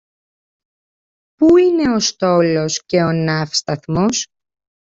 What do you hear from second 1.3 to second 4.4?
Πού είναι ο στόλος και ο ναύσταθμος;